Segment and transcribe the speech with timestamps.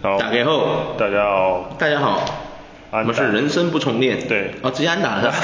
[0.00, 2.24] 好，打给后，大家好，大家好，
[2.92, 5.34] 我们是人生不重练，对，哦，直接安打了，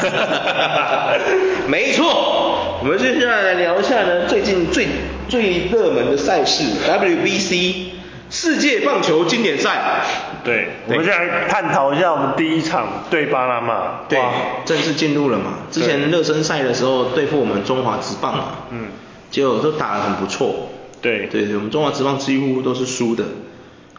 [1.67, 4.87] 没错，我们接下来来聊一下呢，最近最
[5.29, 7.89] 最热门的赛事 WBC
[8.31, 10.03] 世界棒球经典赛，
[10.45, 14.21] 对，我们现在来探讨一下我们第一场对巴拿马，对，
[14.65, 18.87] 正式进入了嘛，之前热身赛的时候对付我们中华职棒嘛，嗯，
[19.33, 20.69] 结果都打得很不错，
[21.03, 21.47] 对，对。
[21.47, 23.25] 对，我们中华职棒几乎都是输的。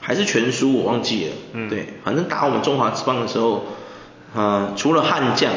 [0.06, 1.32] 还是全输，我忘记了。
[1.54, 3.66] 嗯，对，反正打我们中华职棒的时候，
[4.36, 5.52] 呃，除了悍将，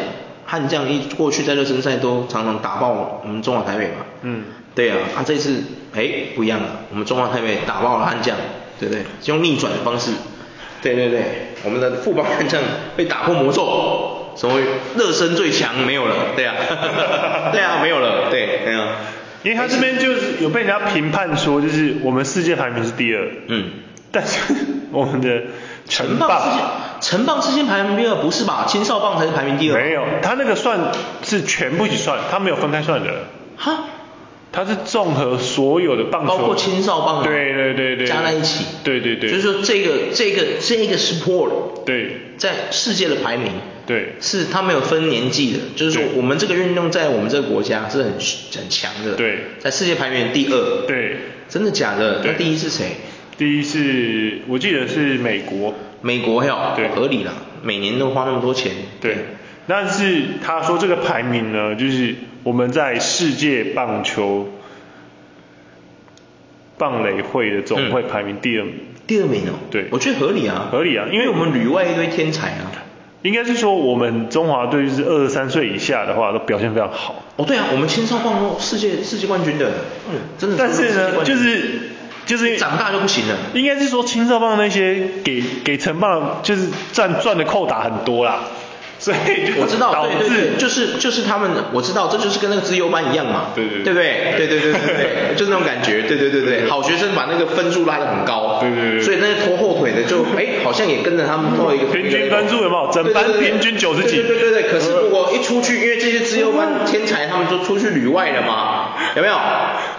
[0.47, 4.07] 悍将一过去在热身赛都常常打爆我们中华台北嘛。
[4.23, 4.45] 嗯，
[4.75, 5.63] 对啊，啊这次
[5.95, 8.39] 哎不一样了，我们中华台北打爆了悍将，
[8.81, 9.05] 对不对？
[9.27, 10.13] 用逆转的方式，
[10.81, 11.23] 对对对，
[11.63, 12.63] 我们的富邦悍将
[12.97, 14.63] 被打破魔咒，所谓
[14.97, 16.55] 热身最强没有了，对啊，
[17.53, 18.81] 对啊没有了，对，没有。
[19.45, 23.29] 因为他这边就是有被人家评判说，就是我们世界排名是第二。
[23.49, 23.71] 嗯。
[24.11, 24.41] 但是
[24.91, 25.43] 我们的
[25.89, 26.63] 城棒世界，
[27.01, 28.65] 成棒世界排名第二不是吧？
[28.67, 29.83] 青少棒才是排名第二。
[29.83, 30.93] 没有，他那个算
[31.23, 33.27] 是全部一起算，他没有分开算的。
[33.57, 33.85] 哈？
[34.51, 38.65] 他是综合所有的棒球，包括青少棒，对对对对，加在一起。
[38.83, 39.31] 对对对。
[39.31, 41.51] 就是说这个这个这个 sport，
[41.85, 43.53] 对，在世界的排名，
[43.87, 49.17] 对，是他没有分年纪的，就是说我们这个运动在我们这个国家是很很强的。
[49.17, 49.45] 对。
[49.59, 50.87] 在世界排名第二。
[50.87, 51.19] 对。
[51.51, 52.23] 真的假的？
[52.25, 52.97] 那第一是谁？
[53.39, 55.73] 第一是我记得是美国，
[56.03, 58.73] 美国哟，对，合理啦，每年都花那么多钱。
[59.01, 59.17] 对，
[59.69, 64.49] 但是他说这个排名呢，就是我们在世界棒球
[66.77, 68.75] 棒垒会的总会排名第二名。
[69.07, 69.55] 第二名哦。
[69.71, 72.73] 对，我觉得合理啊，合理啊，因为我们旅外一堆天才啊。
[73.23, 77.23] 应该是说我们中华队就是二十三岁以下的话都表现非常好。
[77.37, 79.71] 哦，对啊，我们青少棒都世界世界冠军的，
[80.11, 80.57] 嗯，真的。
[80.59, 81.91] 但是呢，就是。
[82.29, 88.41] 就是长大就不行了，应该是说青少棒那些给给成棒就是赚赚的扣打很多啦，
[88.99, 89.17] 所以
[89.57, 93.95] 我知道，对对对，就是就是他们，我知道这就是跟那个资优班一样嘛，对对对。
[93.95, 94.35] 不对？
[94.37, 102.91] 对对对对对，就那种感觉，对对对对，好学生把那个分数拉得很高，对对对，所以那些拖后腿的就哎好像也跟着他们拖一个平均分数有没有？
[102.93, 108.78] 整班平均九十几，对对对，可是如果一出去，因为这些资优班天才他们都出去旅外了嘛，
[109.17, 109.35] 有没有？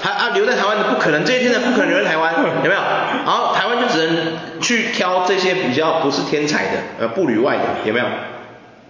[0.02, 2.34] 台啊留在台湾的不可能，这些天才不可能留在台湾，
[2.64, 2.82] 有没有？
[3.26, 8.06] 然后台湾就只能去挑这些比较不是天才的，呃，不履外的，有没有？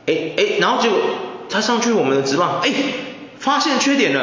[0.08, 0.98] 哎哎，然后结果
[1.50, 2.72] 他上去我们的职棒，哎，
[3.40, 4.22] 发现缺点了，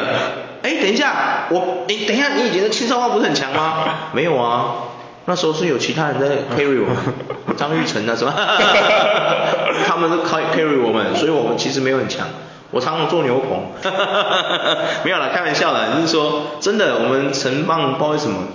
[0.63, 3.83] 哎，等一下，我，哎，等一下，你以前的青少化不是很强吗？
[4.13, 4.75] 没有啊，
[5.25, 8.33] 那时候是有其他人在 carry 我们，张玉成啊什么，
[9.87, 12.27] 他们都 carry 我们，所以我们其实没有很强。
[12.71, 13.71] 我常常做牛棚，
[15.05, 18.49] 没有啦，开玩笑啦，就是说真的，我们陈棒不知道为什么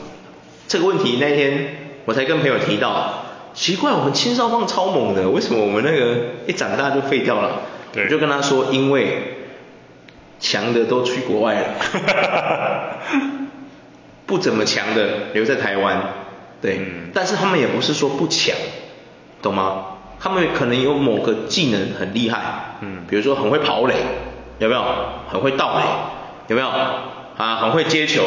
[0.68, 3.24] 这个问题那天我才跟朋友提到，
[3.54, 7.62] 奇怪，我们青少棒超猛的，为什么我们那个一长大就废掉了？
[7.92, 9.38] 对，我就跟他说，因为
[10.40, 11.68] 强的都去国外了，
[14.26, 16.02] 不怎么强的留在台湾，
[16.60, 18.54] 对，嗯，但是他们也不是说不强，
[19.40, 19.84] 懂吗？
[20.22, 23.94] 他们可能有某个技能很厉害，嗯，比如说很会跑垒，
[24.60, 24.84] 有没有？
[25.28, 25.82] 很会倒垒，
[26.46, 26.68] 有没有？
[27.36, 28.22] 啊，很会接球，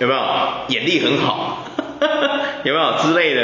[0.00, 0.20] 有没有？
[0.66, 1.64] 眼力很好，
[2.64, 3.42] 有没有之类的？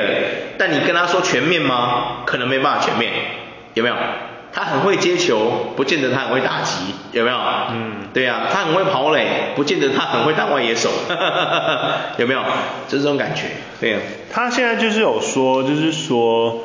[0.59, 2.25] 但你跟他说全面吗？
[2.27, 3.13] 可能没办法全面，
[3.75, 3.95] 有没有？
[4.53, 7.37] 他很会接球，不见得他很会打击，有没有？
[7.71, 10.91] 嗯，对啊，他很会跑垒，不见得他很会当外野手，
[12.19, 12.41] 有没有？
[12.89, 13.43] 就是这种感觉，
[13.81, 14.01] 对啊。
[14.33, 16.59] 他现在就是有说，就是说。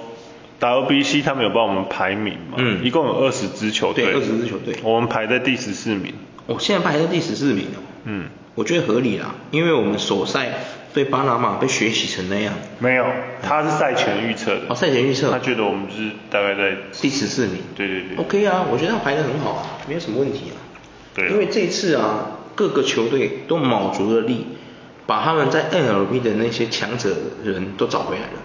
[0.60, 2.58] WBC 他们有帮我们排名嘛？
[2.58, 6.14] 嗯，一共有二十支球队，对，二十支球队，我们排在第十四名。
[6.48, 7.80] 哦，现在排在第十四名哦。
[8.04, 10.50] 嗯，我觉得合理啦，因为我们首赛
[10.94, 12.54] 对巴拿马被学习成那样。
[12.80, 13.06] 没有，
[13.42, 14.62] 他是赛前预测的。
[14.70, 15.32] 哦，赛前预测。
[15.32, 17.58] 他觉得我们就是大概在第十四名。
[17.76, 18.18] 对对对。
[18.18, 20.58] OK 啊，我觉得他排得很好啊，没有什么问题啊。
[21.14, 21.30] 对。
[21.30, 24.48] 因为这一次啊，各个球队都卯足了力，
[25.06, 27.12] 把他们在 NLB 的那些强者
[27.44, 28.40] 的人都找回来了。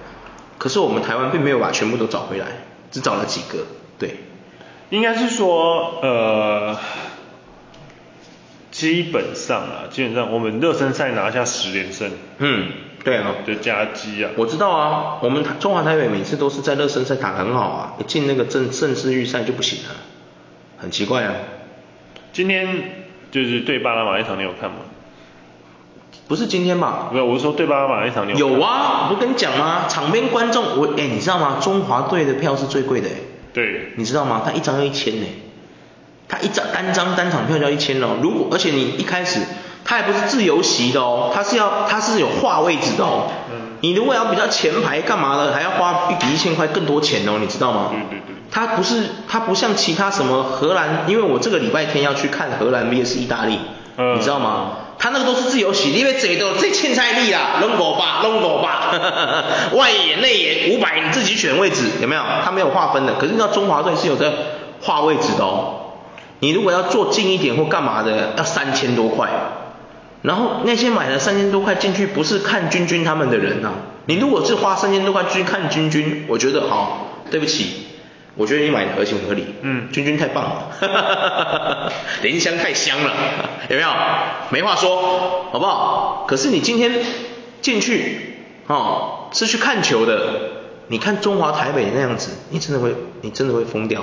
[0.59, 2.47] 可是我们台湾并没有把全部都找回来，
[2.91, 3.67] 只找了几个，
[3.99, 4.17] 对。
[4.91, 6.79] 应该是说，呃，
[8.71, 12.11] 基本上啊，基本上我们热身赛拿下十连胜。
[12.39, 12.69] 嗯，
[13.03, 13.35] 对啊。
[13.45, 14.31] 的佳绩啊。
[14.37, 19.95] 我知道啊，我们中华台北每次都是在热身赛打得很好啊，一进那个正正式预赛就不行了，
[20.79, 21.35] 很奇怪啊。
[22.33, 24.77] 今天就是对巴拿马那场，你有看吗？
[26.27, 27.11] 不是今天吧？
[27.13, 28.35] 没有，我是说对巴拿马那场有。
[28.35, 29.85] 有啊，我不跟你讲吗？
[29.89, 31.59] 场边观众，我哎，你知道吗？
[31.61, 33.13] 中华队的票是最贵的哎。
[33.53, 33.93] 对。
[33.97, 34.43] 你知道吗？
[34.45, 35.27] 他一张要一千呢。
[36.27, 38.17] 他一张单张单场票就要一千哦。
[38.23, 39.41] 如果而且你一开始
[39.85, 43.29] 他还不是自由席的哦，他是要他是有划位置的哦。
[43.53, 43.77] 嗯。
[43.83, 47.91] 你如果要比较前排干嘛的，还要花一笔一千块更多钱哦，你知道吗？
[47.91, 48.35] 对对对。
[48.51, 53.59] 它不是，它不像其他什么荷兰，因为我这个礼拜天要去看荷兰 VS 意大利，
[53.99, 54.71] 你知道吗？
[54.99, 58.69] 他那个都是自由席，因为这都这凊彩你啦，拢五百，拢五百，
[59.77, 62.23] 外野内野五百，你自己选位置，有没有？
[62.45, 64.33] 他没有划分的，可是你知道中华队是有在
[64.81, 65.81] 划位置的哦。
[66.41, 69.29] 你如果要坐近一点或干嘛的，要三千多块。
[70.23, 73.75] 然后那些买了三千多块进去，不是看君君他们的人呐、啊。
[74.07, 77.84] 你如果是花三千多块去看君君，我觉得好，对不起。
[78.37, 81.93] 我觉得你买的合情合理，嗯，君君太棒了，哈哈哈哈哈，
[82.23, 83.13] 莲香太香了，
[83.69, 83.89] 有没有？
[84.51, 86.25] 没话说，好不好？
[86.27, 86.91] 可是你今天
[87.61, 88.35] 进去，
[88.67, 90.19] 哦，是去看球的，
[90.89, 94.03] 你看中华台北那样子，你真的会，你真的会疯掉。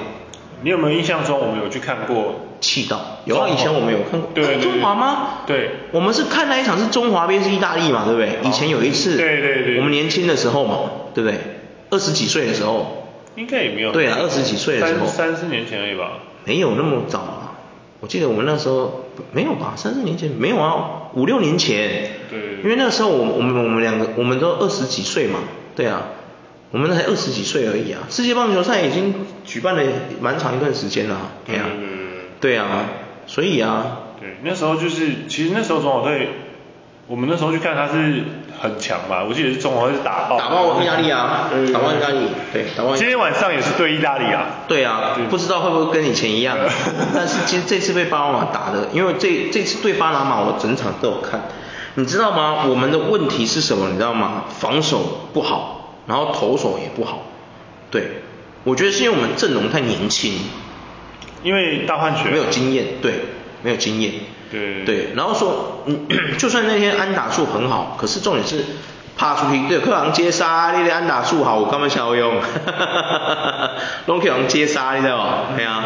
[0.64, 2.36] 你有没有印象中我们有去看过？
[2.62, 5.40] 气道，有啊，以前我们有看过，对，对，对，中华吗？
[5.48, 8.38] 对，我们是看那一场是中华 VS 意大利嘛，对不对？
[8.44, 10.78] 以前有一次，对对对，我们年轻的时候嘛，
[11.16, 11.38] 对不对？
[11.90, 13.01] 二十几岁的时候。
[13.42, 13.92] 应该也没有。
[13.92, 15.08] 对啊，二十几岁的时候。
[15.08, 16.20] 三四年前而已吧。
[16.46, 17.58] 没有那么早啊，
[18.00, 22.12] 我记得我们那时候没有吧，三四年前没有啊，五六年前。
[22.30, 22.62] 对。
[22.64, 25.40] 因为那时候我们我们我们两个我们都二十几岁嘛，
[25.76, 26.10] 对啊，
[26.70, 28.02] 我们才二十几岁而已啊。
[28.10, 29.84] 世界棒球赛已经举办了
[30.22, 31.66] 蛮长一段时间了，对啊。
[31.76, 31.98] 嗯。
[32.40, 32.86] 对啊，
[33.26, 33.98] 所以啊。
[34.20, 36.30] 对，那时候就是其实那时候中华队，
[37.12, 38.24] 我们那时候去看他是。
[38.62, 42.96] 很强嘛，我记得是中华是打爆，打爆意大利啊，打爆意大利，对，打爆。
[42.96, 44.46] 今天晚上也是对意大利啊。
[44.68, 46.56] 对啊，不知道会不会跟以前一样，
[47.12, 51.42] 但是其实这次被巴拿马打的，因为这这次对巴拿马我整场都有看，
[51.96, 52.66] 你知道吗？
[52.70, 53.88] 我们的问题是什么？
[53.90, 54.44] 你知道吗？
[54.60, 57.24] 防守不好，然后投手也不好，
[57.90, 58.22] 对，
[58.64, 60.34] 我觉得是因为我们阵容太年轻，
[61.42, 63.22] 因为大换血没有经验，对，
[63.64, 64.14] 没有经验。
[64.52, 66.08] 对，对，然后说，嗯，
[66.38, 68.64] 就算那天安打数很好，可是重点是
[69.18, 73.70] 怕出去，对，客场接杀，你的安打数好，我干嘛想要用，哈哈哈哈哈哈，
[74.08, 75.34] 拢客场接杀，你知道吗？
[75.56, 75.84] 对啊，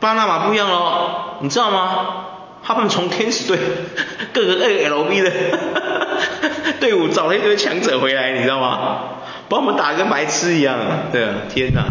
[0.00, 2.06] 巴拿马不一样咯，你知道吗？
[2.62, 3.58] 他们从天使队
[4.32, 5.30] 各个 LV 的
[6.78, 8.98] 队伍找了一堆强者回来，你知道吗？
[9.48, 10.76] 把我们打得跟白痴一样，
[11.10, 11.84] 对啊，天哪！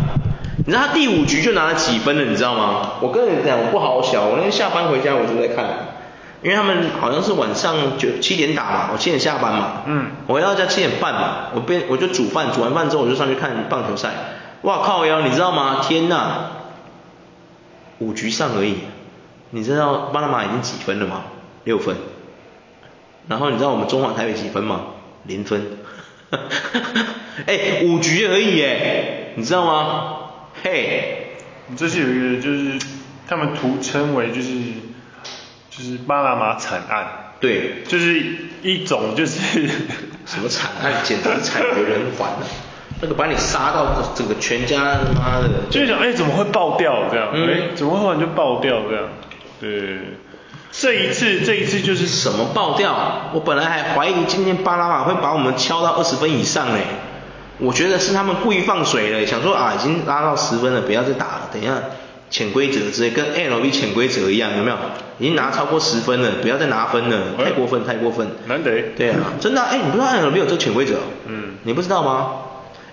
[0.65, 2.91] 你知道他第五局就拿了几分了，你知道吗？
[3.01, 5.88] 我跟你讲，我不好小，我那天下班回家我就在看。
[6.41, 14.09] 因为他们好像是晚上九七点打嘛，我七点下班嘛，嗯，我回到家七点半嘛，我边我就煮饭，煮完饭之后我就上去看棒球赛，
[14.61, 15.81] 哇靠呀，你知道吗？
[15.83, 16.51] 天呐，
[17.97, 18.75] 五局上而已，
[19.49, 21.23] 你知道巴拿马已经几分了吗？
[21.65, 21.97] 六分，
[23.27, 24.81] 然后你知道我们中华台北几分吗？
[25.25, 25.77] 零分，
[27.45, 30.15] 哎，五局而已哎，你知道吗？
[30.63, 31.35] 嘿，
[31.75, 32.79] 这是有一个就是
[33.27, 34.49] 他们图称为就是。
[35.79, 37.07] 就是巴拿马惨案，
[37.39, 38.21] 对，就是
[38.63, 39.39] 一种就是
[40.27, 42.45] 什么惨案，简直惨绝人寰了。
[43.01, 47.29] 那个把你杀到整个全家他妈的，就是想哎怎么会爆掉这样？
[47.31, 49.05] 哎、嗯、怎么会突然就爆掉这样？
[49.61, 49.99] 对，
[50.73, 53.31] 这一次这一次就是什么爆掉？
[53.33, 56.81] 我本来还怀疑今天巴拿马会把我们敲到二十分以上嘞，
[57.59, 61.75] 我觉得是他们故意放水了，想说啊已经拉到十分了，不要再打了，等一下。
[62.29, 64.77] 潜规则之类，跟 MLB 潜规则一样，有没有？
[65.17, 68.27] 已经拿超过十分了，不要再拿分了，太过分，太过分。
[68.47, 68.71] 难得。
[68.95, 70.99] 对啊，真的，哎，你不知道 MLB 有这个潜规则？
[71.27, 71.55] 嗯。
[71.63, 72.31] 你不知道吗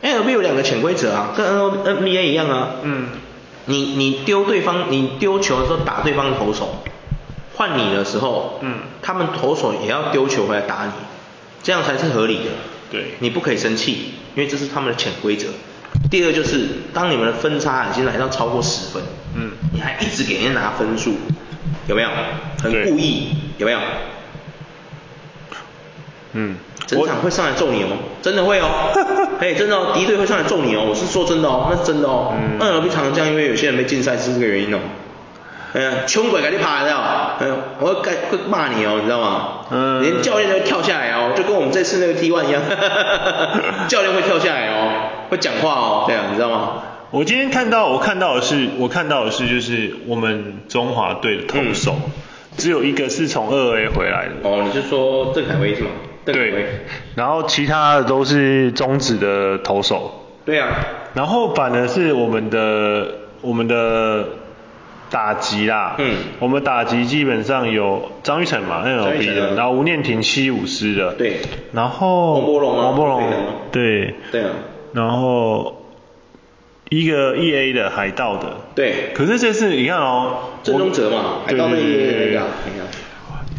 [0.03, 2.71] ？MLB 有两个潜规则啊，跟 NBA 一样啊。
[2.83, 3.09] 嗯。
[3.67, 6.83] 你你丢对方，你丢球的时候打对方的投手，
[7.55, 10.93] 换你的时候，嗯，他们投手也要丢球回来打你，
[11.63, 12.51] 这样才是合理的。
[12.91, 13.15] 对。
[13.21, 15.49] 你不可以生气，因为这是他们的潜规则。
[16.11, 19.03] 第二就是，当你们的分差已经来到超过十分，
[19.35, 21.15] 嗯，你还一直给人家拿分数，
[21.89, 22.09] 有没有？
[22.63, 23.79] 很故意，有没有？
[26.33, 27.89] 嗯，整场会上来揍你哦，
[28.23, 28.69] 真的会哦，
[29.41, 34.79] 嘿，真的哦，敌对会上来揍你哦，我是说真的哦，那是真的哦，嗯，那常常这样，因为有些人被禁赛是这个原因哦。
[35.77, 37.33] 哎呀，穷鬼赶紧爬，知道吗？
[37.39, 37.47] 哎，
[37.79, 39.59] 我会该会骂你哦，你知道吗？
[39.71, 40.01] 嗯。
[40.01, 42.63] 连教练都会跳下来哦，就跟我们这次那个 T1 一样，
[43.87, 46.83] 教练会跳下来哦，会讲话哦，对啊，你知道吗？
[47.11, 52.11] 我今天看到，我看到的是，我看到的是，就是我们中华队的投手，嗯、
[52.57, 54.49] 只有一个是从二 A 回来的。
[54.49, 55.91] 哦，你是说邓凯威是吗？
[56.25, 56.67] 对。
[57.15, 60.25] 然后其他的都是中职的投手。
[60.47, 60.69] 对啊。
[61.13, 63.09] 然后反而是我们的，
[63.43, 64.25] 我们的。
[65.11, 71.39] 打击啦，嗯，我们打击基本上有张玉成嘛，NLB 的，然后吴念庭七五师的，对，
[71.73, 73.23] 然后王柏龙啊，王柏龙，
[73.73, 74.43] 对，对。
[74.43, 74.51] 啊，
[74.93, 75.85] 然后
[76.89, 82.47] 一个 EA 的海盗的，对，可是这次你看哦，郑宗哲嘛，海盗的 EA 那个，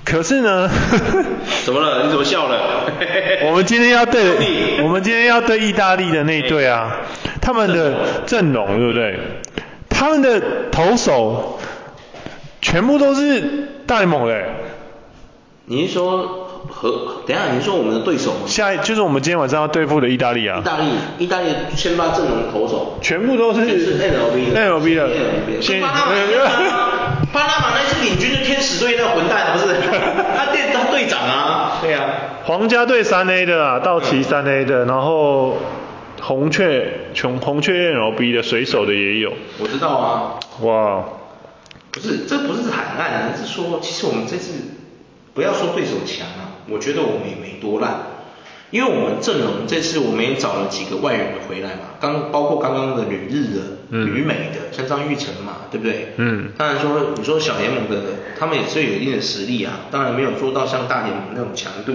[0.04, 0.70] 可是呢，
[1.66, 2.04] 怎么了？
[2.06, 2.86] 你怎么笑了？
[3.46, 6.96] 我们今天要对，我们今天要对意大利的那队啊，
[7.42, 9.20] 他们的阵容对不对？
[9.98, 10.40] 他们的
[10.72, 11.58] 投手
[12.62, 13.42] 全部都是
[13.88, 14.44] 大联盟的。
[15.66, 16.44] 你是说？
[16.70, 18.40] 和等一下，你说我们的对手吗？
[18.46, 20.60] 下一就是我们今天晚上要对付的意大利啊。
[20.60, 20.86] 意大利，
[21.18, 24.80] 意大利先发阵容投手，全部都是 NLB 的。
[24.80, 25.10] MLB 的。
[25.62, 26.12] 先巴拿马，
[27.34, 29.74] 巴拿马那支领军的天使队那混蛋不是？
[30.38, 31.80] 他队他队长啊。
[31.82, 32.04] 对啊。
[32.44, 35.58] 皇家队三 A 的啊，道奇三 A 的，然后
[36.28, 39.32] 红雀琼红雀 NLB 的水手的也有。
[39.60, 40.40] 我知道啊。
[40.62, 41.06] 哇。
[41.90, 44.52] 不是，这不是惨案，是说其实我们这次
[45.34, 46.60] 不要说对手强啊。
[46.68, 47.96] 我觉得我们也没多烂，
[48.72, 56.10] 因为我们阵容这次我们也找了几个外援回来嘛，刚包括刚刚的旅日的、嗯、旅美的，像张玉成嘛，对不对？
[56.18, 56.50] 嗯。
[56.58, 58.04] 当然说你说小联盟的，
[58.38, 61.94] 他们也是有一定的实力啊，当然没有做到像大联盟那种强度，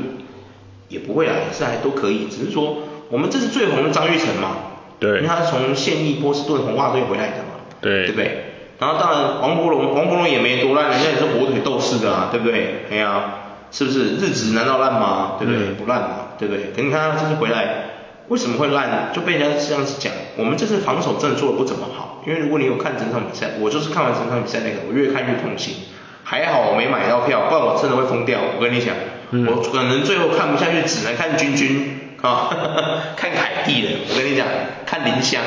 [0.89, 2.79] 也不会啊，也是还都可以，只是说
[3.13, 4.57] 我们这是最红的张玉成嘛，
[4.99, 8.45] 对，因为他是从现役波士顿红袜队回来的嘛，对，对不对？
[8.79, 12.87] 然后当然王柏融，王柏融也没多烂，人家也是火腿斗士的啊，对不对？
[12.91, 13.35] 哎呀。
[13.75, 15.37] 是不是日子难道烂吗？
[15.39, 15.63] 对不对？
[15.63, 16.65] 嗯、不烂嘛，对不对？
[16.77, 17.85] 可你看他这次回来
[18.29, 19.09] 为什么会烂？
[19.15, 22.23] 就被人家这样子讲，我们这次防守真的做的不怎么好。
[22.27, 25.73] 因为如果你有看整场比赛，我就是看完整场比赛那个，我越看越痛心。
[26.23, 28.41] 还好我没买到票，不然我真的会疯掉。
[28.59, 28.95] 我跟你讲，
[29.31, 32.49] 嗯、我可能最后看不下去，只能看君君啊，
[33.17, 33.91] 看凯蒂了。
[34.09, 34.47] 我跟你讲，
[34.87, 35.43] 看林香。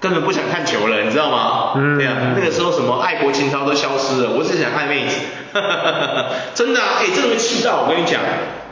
[0.00, 1.74] 根本不想看球了，你知道吗？
[1.76, 1.96] 嗯。
[1.96, 5.20] 对啊，那个时候什么爱国情操都消失了，我只想看妹子。
[6.54, 8.20] 真的啊，哎、欸，真的会气到，我跟你讲。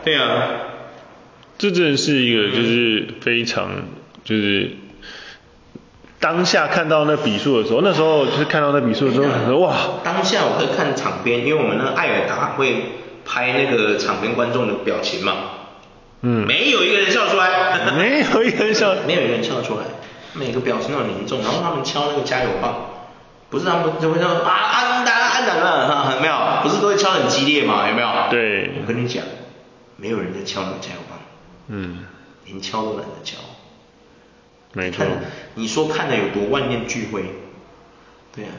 [0.05, 0.43] 对啊。
[1.57, 3.69] 这真的是一个就是非常
[4.25, 4.71] 就是
[6.19, 9.73] 当下看到那比数的时候，那时候就是看到那比数的时候，哇。
[10.03, 12.87] 当下我会看场边，因为我们那个艾尔达会
[13.25, 15.35] 拍那个场边观众的表情嘛。
[16.23, 16.47] 嗯。
[16.47, 17.93] 没有一个人笑出来。
[17.97, 19.85] 没有一个人笑，没有一个人笑出来。
[20.33, 22.87] 每个表情都很凝重，然后他们敲那个加油棒，
[23.51, 26.35] 不是他们就会说啊安打安打了，有没有？
[26.63, 27.89] 不是都会敲很激烈吗？
[27.89, 28.09] 有没有？
[28.31, 28.71] 对。
[28.81, 29.25] 我跟你讲，
[29.97, 31.19] 没有人在敲那个加油棒，
[31.69, 32.05] 嗯，
[32.47, 33.39] 连敲都懒得敲。
[34.73, 35.05] 没错。
[35.05, 35.25] 看，
[35.55, 37.25] 你说看的有多万念俱灰？
[38.33, 38.51] 对啊。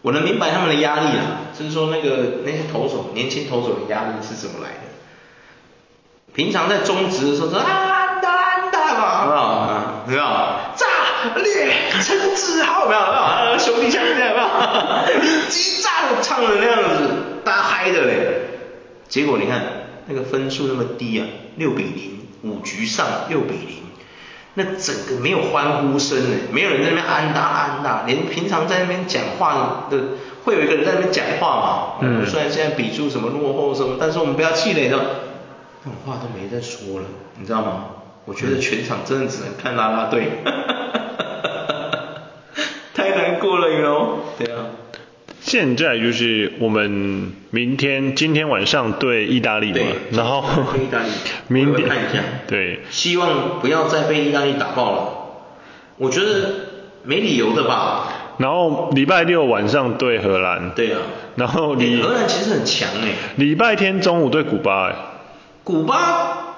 [0.00, 4.87] 我能明白他们的压力啊，就是说那个那些投手，年轻投手的压力是怎么来的？
[6.38, 7.96] 平常在中职的时候说啊。
[8.90, 10.04] 好不好啊？
[10.06, 10.24] 有没有？
[10.76, 10.86] 炸
[11.34, 13.00] 裂陈子豪有没有？
[13.00, 13.20] 有没有？
[13.20, 14.48] 啊，兄弟相见有没有？
[15.48, 15.90] 激炸
[16.22, 17.10] 唱的那样子，
[17.44, 18.42] 大家嗨的嘞。
[19.08, 19.60] 结果你看
[20.06, 21.26] 那个分数那么低啊，
[21.56, 23.82] 六比零，五局上六比零，
[24.54, 29.98] 那整个没有欢呼声呢，没有人在那边安打安打，连平常在那边讲话的，
[30.44, 31.88] 会有一个人在那边讲话嘛。
[32.00, 32.24] 嗯。
[32.24, 34.98] 虽然现在比数什么落后什么，但是我们不要气馁的，
[35.84, 37.06] 那种话都没在说了，
[37.38, 37.84] 你知道吗？
[38.24, 40.28] 我觉得全场真的只能看啦啦队，
[42.94, 44.18] 太难过了哟。
[44.38, 44.66] 对啊。
[45.40, 49.78] 现在就是我们明天今天晚上对意大利嘛，
[50.12, 50.44] 然后
[50.74, 51.08] 对意大利，
[51.48, 52.22] 明天看一下。
[52.46, 52.80] 对。
[52.90, 55.12] 希望不要再被意大利打爆了。
[55.96, 56.50] 我觉得
[57.04, 58.12] 没理由的吧。
[58.36, 60.72] 然后礼拜六晚上对荷兰。
[60.72, 60.98] 对啊。
[61.36, 63.14] 然后礼、欸、荷兰其实很强哎。
[63.36, 64.94] 礼拜天中午对古巴哎。
[65.68, 66.54] 古巴。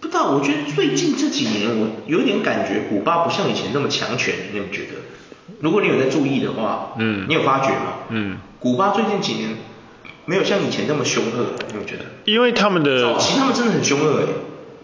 [0.00, 4.92] 不知道，我觉得最近这几年我有点感觉古巴不像以前那么强权，你有没有觉得？
[5.60, 7.94] 如果你有在注意的话，嗯，你有发觉吗？
[8.10, 9.56] 嗯，古巴最近几年
[10.24, 12.04] 没有像以前那么凶恶，你有觉得？
[12.26, 14.26] 因为他们的早期他们真的很凶恶哎，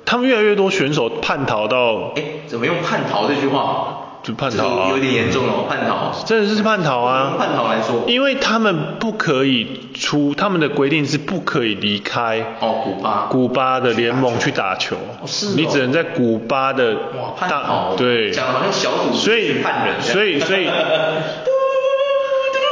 [0.04, 4.04] 他们越来越多选手叛逃到，哎，怎么用叛逃这句话？
[4.25, 7.35] 就叛逃啊，有点严重了，叛逃，真的是叛逃啊！
[7.38, 20.64] 叛逃来说，因为他们不可以出，他们的规定是不可以离开哦，古巴，古巴的联盟去打球，是，你只能在古巴的哇叛逃，对，讲的好像小赌所以叛人，所以所以，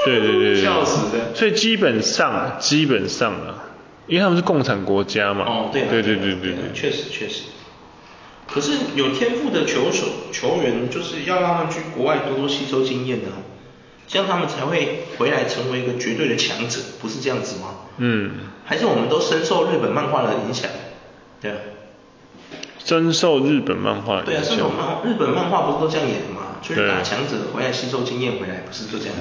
[0.07, 3.69] 对对对对，笑死的，所以基本上基本上啊，
[4.07, 6.53] 因为他们是共产国家嘛，哦对对对对对。
[6.53, 7.43] 对，确实确实。
[8.53, 13.29] 可是有天赋的球手球员，就是要让他们去国外多多吸收经验的，
[14.07, 17.69] 这样他们才会回来成为一个绝对的强者，不是这样子吗？
[17.97, 18.33] 嗯。
[18.65, 20.71] 还是我们都深受日本漫画的影响，
[21.41, 21.57] 对啊。
[22.85, 24.27] 深受日本漫画影响。
[24.27, 26.59] 对啊，深受漫日本漫画不是都这样演的吗？
[26.61, 29.15] 就是打强者回来吸收经验回来，不是就这样？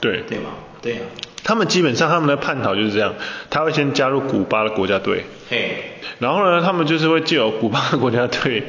[0.00, 0.22] 对。
[0.28, 0.50] 对吗？
[0.86, 1.00] 对啊。
[1.42, 3.14] 他们基本上他们的叛逃就是这样，
[3.50, 5.76] 他会先加入古巴的国家队，嘿，
[6.18, 8.64] 然后呢，他们就是会借由古巴的国家队，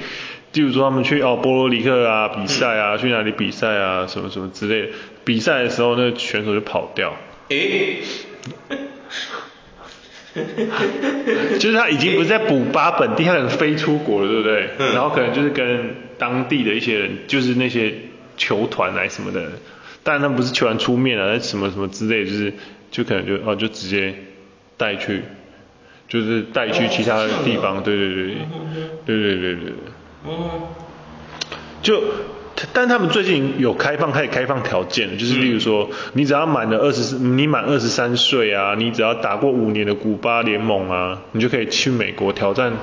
[0.54, 4.94] 例如说他们去哦波罗里克啊比赛啊，嗯、去哪里比赛啊，什么什么之类的，
[5.24, 7.16] 比赛的时候那个选手就跑掉，
[7.50, 7.98] 诶，
[11.58, 14.70] 就是他已经不是在古巴本地，他可能飞出国了，对不对？
[14.78, 14.94] 嗯。
[14.94, 17.92] 然后可能就是跟当地的一些人，就是那些
[18.38, 19.52] 球团来什么的，
[20.08, 22.54] 但他们不是球团出面啊，什么什么之类，就是
[22.90, 24.16] 就可能就哦就直接
[24.78, 25.22] 带去，
[26.08, 28.26] 就是带去其他的地方，对对对，
[29.06, 29.74] 对对对对对。
[30.26, 30.32] 嗯。
[31.82, 32.02] 就。
[32.74, 42.74] 但他们最近有开放，开始开放条件，就是例如说，你只要满了二十，你满二十三岁啊，你只要打过五年的古巴联盟啊，你就可以去美国挑战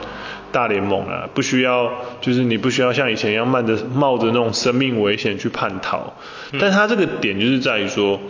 [0.54, 6.14] 大联盟啊，不需要，就是你不需要像以前一样慢着冒着那种生命危险去叛逃。
[6.60, 8.20] 但他这个点就是在于说，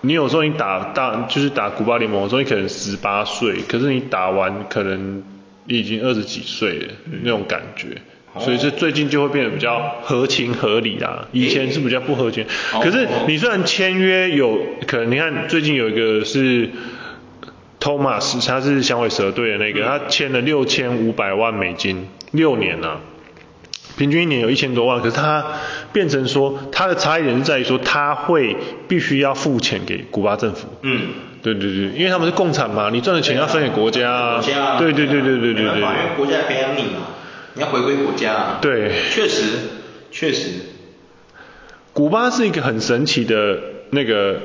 [0.00, 5.22] 你有时候你打大就是打古巴联盟的时候，你可能十八岁，可是你打完可能
[5.66, 6.88] 你已经二十几岁了，
[7.22, 7.88] 那种感觉。
[8.38, 12.46] 所以这最近就会变得比较合情合理啦，以前是比较不合情。
[12.82, 16.70] 可是你虽然签约有可能，你看最近有一个是
[17.82, 23.00] Thomas，他是响尾蛇队的那个，他签了六千五百万美金，六年啊，
[23.96, 25.00] 平均一年有一千多万。
[25.00, 25.44] 可是他
[25.92, 30.68] 变成说，他的差异点是在于说，他会必须要付钱给古巴政府。
[30.82, 31.08] 嗯，
[31.42, 34.34] 对对对，因为他们是共产嘛，你赚的钱要分给国家。
[34.34, 34.78] 国家。
[34.78, 35.80] 对对对对对对对。
[35.80, 37.08] 因为国家培养你嘛。
[37.54, 38.58] 你要回归国家啊。
[38.62, 39.58] 对，确实，
[40.12, 40.52] 确实。
[41.92, 43.58] 古巴是一个很神奇的
[43.90, 44.40] 那个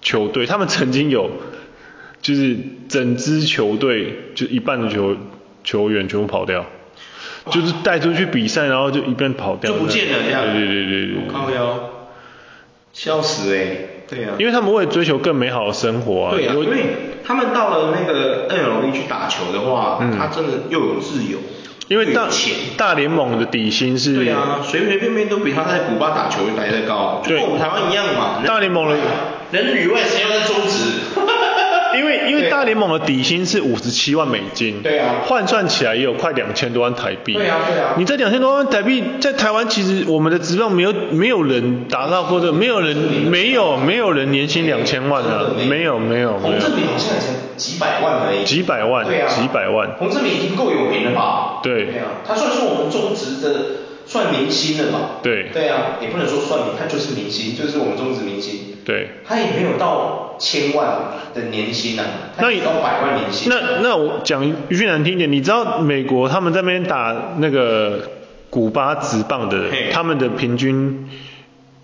[0.00, 1.30] 球队，他们曾经有，
[2.22, 2.56] 就是
[2.88, 5.16] 整支球队就一半的球
[5.64, 6.64] 球员全部跑掉，
[7.50, 10.44] 就是带出去比赛，然后就一半跑掉，就不见了这样。
[10.44, 11.32] 对对对对对。
[11.32, 11.90] 靠腰，
[12.92, 14.34] 笑死哎、欸，对啊。
[14.38, 16.30] 因为他们为了追求更美好的生活啊。
[16.30, 16.84] 对啊，因为
[17.24, 21.38] 他们到了那个 NLE 去打球的话，嗯、他真的又有自由。
[21.88, 22.28] 因为大
[22.78, 28.40] 大联盟的底薪是，对啊，随随便便都比他在古巴打球来的高，就跟我们台湾一样嘛。
[28.46, 28.96] 大联盟的
[29.50, 31.00] 人旅外，谁要在中职？
[31.94, 37.94] 因为因为大联盟的底薪是五十七万美金，对啊，换算起来也有快两千多万台币，对啊对啊。
[37.98, 46.38] 你这两千多万台币在台湾其实我们的职棒没有没有人达到或者没有人没有没有人年薪两千万的，没有没有。
[46.38, 48.44] 洪正明好像才几百万而已。
[48.44, 49.92] 几百万，对啊，几百万。
[49.98, 51.60] 洪正明已经够有名了吧？
[51.62, 51.86] 对。
[51.86, 53.64] 对啊，他算是我们中职的
[54.06, 54.98] 算明星了嘛？
[55.22, 55.50] 对。
[55.52, 58.71] 对啊，也不能说算明，他就是明星，就是我们中职明星。
[58.84, 60.98] 对，他也没有到千万
[61.34, 62.04] 的年薪啊，
[62.38, 63.50] 那也到百万年薪。
[63.50, 68.10] 那那我讲一句难听一点，你知道美国他们在那边打那个
[68.50, 71.08] 古巴直棒的，他们的平均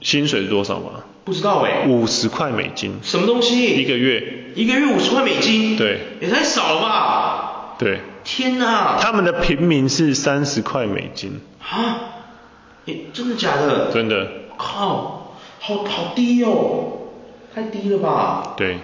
[0.01, 1.05] 薪水是多少吗？
[1.25, 1.87] 不知道哎、欸。
[1.87, 2.95] 五十块美金。
[3.03, 3.77] 什么东西？
[3.77, 4.53] 一个月。
[4.55, 5.77] 一个月五十块美金。
[5.77, 6.01] 对。
[6.21, 7.75] 也太少了吧？
[7.79, 8.01] 对。
[8.25, 8.97] 天哪！
[8.99, 11.41] 他们的平民是三十块美金。
[11.61, 12.01] 啊？
[12.87, 13.93] 欸，真的假的？
[13.93, 14.27] 真的。
[14.57, 15.18] 靠！
[15.61, 16.99] 好好低哦，
[17.55, 18.55] 太低了吧？
[18.57, 18.79] 对。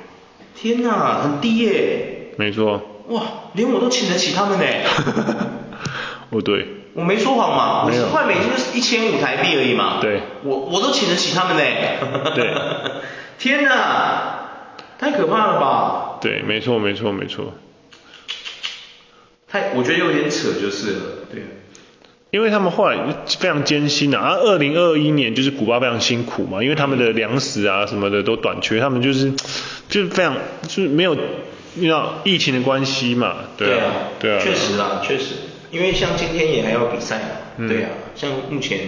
[0.57, 2.33] 天哪，很低耶。
[2.37, 2.81] 没错。
[3.09, 3.23] 哇，
[3.55, 4.65] 连我都请得起他们呢。
[6.31, 6.67] 哦对。
[6.95, 9.99] 我没说谎嘛，五十块美金就是一千五台币而已嘛。
[10.01, 10.21] 对。
[10.45, 11.63] 我我都请得起他们呢。
[12.35, 12.55] 对。
[13.39, 14.49] 天哪，
[14.99, 16.19] 太可怕了吧？
[16.21, 17.55] 对，没错没错没错。
[19.49, 21.43] 太，我觉得有点扯就是了，对。
[22.35, 22.99] 因为他们后来
[23.39, 29.31] 非常艰辛啊，而二零二一年就是古巴非常辛苦嘛，因为他们的粮食啊什么的都短缺，他们就是
[29.89, 31.17] 就是非常就是没有
[31.77, 33.85] 遇到疫情的关系嘛，对啊，
[34.19, 35.37] 对啊，确实啊，确实，
[35.71, 38.81] 因为像今天也还要比赛嘛，嗯、对啊，像目前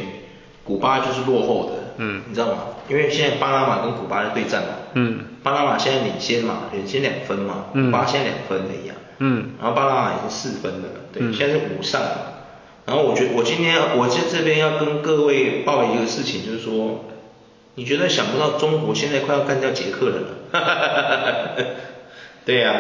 [0.65, 2.59] 古巴就是落后的，嗯，你知道吗？
[2.89, 7.93] 因为现在巴拿马跟古巴的对战嘛，嗯，巴拿马现在领先嘛，领先两分嘛，嗯。
[7.93, 12.03] 巴现在两分的一样，嗯，然后巴拿马已经四分了，对，嗯、现在是五上。
[12.87, 17.05] 然后我觉得我今天我在这边要跟各位报一个事情，就是说，
[17.75, 21.67] 你绝对想不到中国现在快要干掉捷克人了呢。
[22.47, 22.79] 对呀、啊，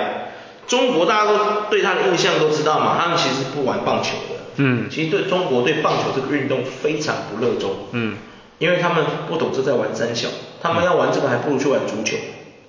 [0.69, 1.39] 中国大家都
[1.69, 4.41] 对他的印象都知道嘛，他们其实不玩棒球的。
[4.59, 4.89] 嗯。
[4.89, 7.73] 其实对中国对棒球这个运动非常不热衷。
[7.91, 8.17] 嗯。
[8.59, 10.29] 因为他们不懂这在玩三小，
[10.63, 12.17] 他们要玩这个还不如去玩足球，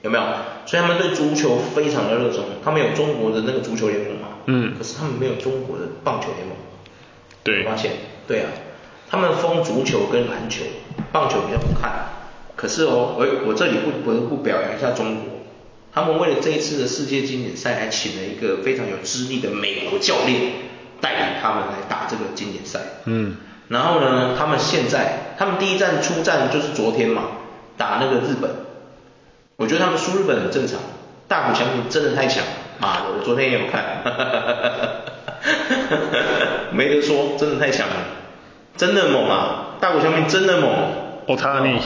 [0.02, 0.24] 有没有？
[0.66, 4.28] 所以他们对足球非常的热衷，他们有中国的那个足球联盟嘛。
[4.48, 4.74] 嗯。
[4.76, 6.58] 可是他们没有中国的棒球联盟。
[7.48, 7.94] 对，发现，
[8.28, 8.50] 对啊，
[9.10, 10.64] 他们封足球跟篮球，
[11.14, 12.10] 棒球比较不看。
[12.58, 15.24] 可是哦，我我这里不不得不表扬一下中国，
[15.94, 20.52] 他们为了这一次的世界经典赛，还请了一个非常有资历的美国教练
[21.00, 22.82] 带领他们来打这个经典赛。
[23.06, 23.38] 嗯。
[23.70, 27.24] 然后呢，他们现在，他们第一站出战就是昨天嘛，
[27.78, 28.52] 打那个日本。
[29.56, 30.80] 我觉得他们输日本很正常，
[31.30, 32.44] 大谷翔平真的太强，
[32.80, 34.04] 妈的，我昨天也有看。
[36.72, 37.96] 没得说，真的太强了，
[38.76, 39.78] 真的猛啊！
[39.80, 40.70] 大谷翔平真的猛，
[41.26, 41.80] 我擦你，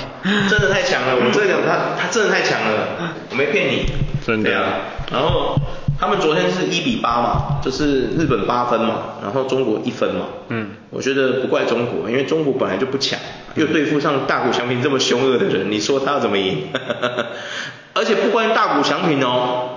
[0.50, 1.16] 真的太强了。
[1.16, 2.88] 我这个他他真的太强了，
[3.30, 3.86] 我没骗你。
[4.26, 4.58] 真的。
[4.58, 4.64] 啊。
[5.12, 5.56] 然后
[6.00, 10.26] 他们昨天是一比八嘛，就是日本八分嘛，然后中国一分嘛。
[10.50, 10.70] 嗯。
[10.90, 13.20] 我觉得不怪中国，因为中国本来就不强，
[13.56, 16.68] 又对付上大谷翔平这么凶恶的人，你说他要怎么赢？
[17.94, 19.70] 而且不关大谷翔平哦，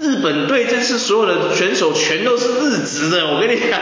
[0.00, 3.80] 日本队这次所有的选手全都是日职的，我跟你讲。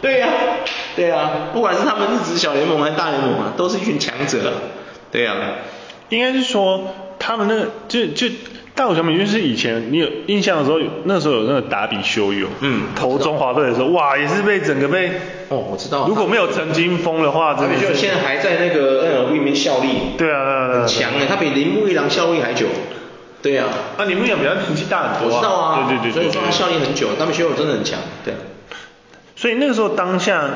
[0.00, 0.64] 对呀、啊，
[0.96, 4.52] 对呀、啊，不管是他们日职小联盟还是大联盟啊，都是一群强者。
[5.10, 5.42] 对呀、啊，
[6.10, 8.28] 应该是说他们那个就就。
[8.74, 15.10] 大谷翔平就是以前你有印象的时候，那时候有那个达比修友，嗯，投中华队的时候，哇，也是被整个被，
[15.48, 22.66] 哦，我知道，如果没有陈金锋的话，达比修现在还在那个 NLB 里面效力，对啊，很强哎，他比铃木一郎效力还久，
[23.42, 28.32] 对啊，啊，铃木一郎比他年纪大很多，我知道啊，对对对，所以说他效力很久，达比修友真的很强，对，
[29.38, 30.50] 所以那个时候当下。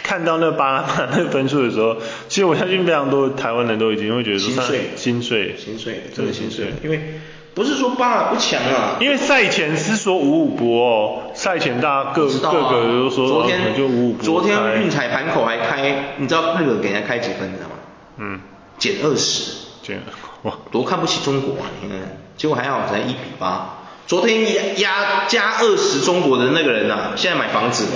[0.00, 1.96] 看到那巴拿马那个分数的时候，
[2.28, 7.20] 其实我相信非常多台湾人都已经会觉得说心碎，心碎，心碎，真的心碎，因为
[7.52, 17.74] 不是说巴拿不强啊，因为赛前是说五五波哦，赛前大家各、啊、各个都说昨天就五五波，昨天运彩盘口还开，你知道日本给人家开几分，你知道吗？
[18.18, 18.40] 嗯，
[18.78, 20.00] 减二十，减
[20.42, 21.98] 哇，多看不起中国啊，你看，
[22.36, 23.77] 结果还好才一比八。
[24.08, 27.88] 昨天压压加二十中国的那个人呐、啊，现在买房子，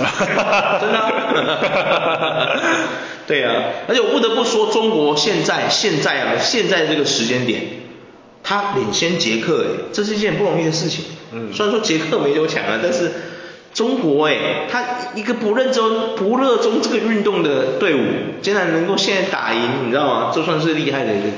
[0.79, 1.09] 真的、啊。
[3.25, 7.63] 对啊，而且我不得不说，中国现在现在啊，现在这个时间点，
[8.43, 11.03] 他领先捷克，哎，这是一件不容易的事情。
[11.31, 11.51] 嗯。
[11.51, 13.11] 虽然说捷克没多强啊，但是
[13.73, 14.83] 中国哎，他
[15.15, 18.03] 一个不认真、不热衷这个运动的队伍，
[18.43, 20.31] 竟然能够现在打赢，你知道吗？
[20.35, 21.29] 这算是厉害的一个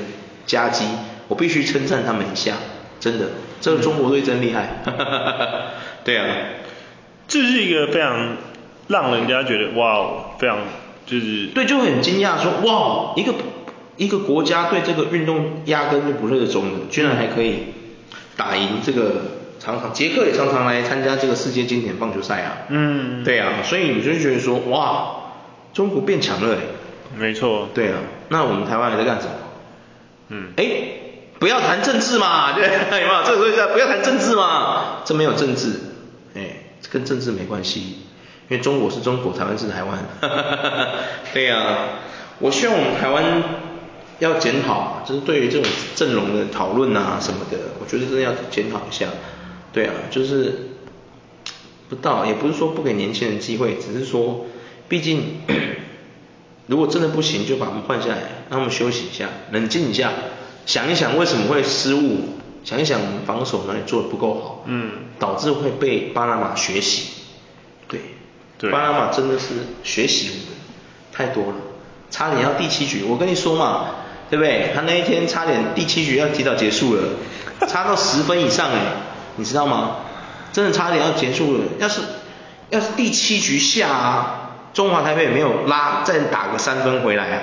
[0.44, 0.84] 夹击，
[1.28, 2.56] 我必须称赞他们一下，
[3.00, 3.24] 真的。
[3.60, 4.82] 这个中国队真厉害，
[6.04, 6.26] 对啊，
[7.26, 8.36] 这是一个非常
[8.88, 10.58] 让人家觉得哇，非常
[11.06, 13.34] 就是对，就很惊讶说哇，一个
[13.96, 17.64] 一个国家对这个运动压根就不热衷的，居然还可以
[18.36, 19.22] 打赢这个
[19.58, 25.16] 常常捷克也常常来参加这个世界经典棒球赛啊，嗯，对啊，所以你就觉得说哇，
[25.72, 26.58] 中国变强了哎，
[27.18, 29.32] 没错，对啊，那我们台湾还在干什么？
[30.28, 31.05] 嗯，哎。
[31.38, 33.22] 不要谈政治嘛， 对，有没有？
[33.24, 35.72] 这个不要谈政治嘛，这没有政治，
[36.34, 37.80] 哎，跟政治没关系，
[38.48, 39.98] 因为中国是中国，台湾是台湾，
[41.34, 41.76] 对呀、
[42.38, 43.42] 我希望我们台湾
[44.18, 49.08] 要检讨，就是对于这种阵容的讨论啊什么的，我觉得真的要检讨一下，
[49.72, 50.70] 对啊，就是
[51.90, 54.46] 不到，也不是说不给年轻人机会，只是说，
[54.88, 55.40] 毕竟
[56.66, 58.16] 如果真的不行，就把他们换下来，
[58.48, 60.12] 让他们休息一下，冷静一下。
[60.66, 67.10] 想一想为什么会失误，想一想防守哪里做的不够好，嗯，导致会被巴拿马学习，
[67.88, 68.00] 对，
[68.58, 70.58] 对，巴拿马真的是学习我们
[71.12, 71.54] 太多了，
[72.10, 73.86] 差点要第七局，我跟你说嘛，
[74.28, 74.72] 对不对？
[74.74, 77.02] 他那一天差点第七局要提早结束了，
[77.68, 78.80] 差到十分以上哎，
[79.36, 79.98] 你知道吗？
[80.52, 82.00] 真的差点要结束了，要是
[82.70, 87.42] 要是第七局下啊，中华台北没有拉再打个三分回来啊。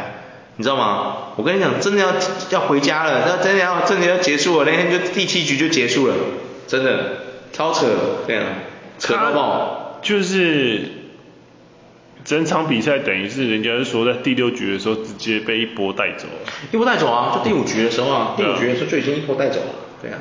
[0.56, 1.16] 你知道吗？
[1.36, 2.14] 我跟你讲，真的要
[2.52, 6.14] 要回家了，那真的要真的要结束了，那天就第七局就结束了，
[6.68, 7.88] 真的超扯，
[8.28, 8.46] 对啊，
[9.00, 10.00] 扯到爆。
[10.04, 10.92] 就是
[12.24, 16.28] 整场比赛等于是人家是说在第六局的时候直接被一波带走，
[16.72, 20.20] 一波带走啊，就第五局的时候啊，第五局的时候就已经一波带走了，对啊。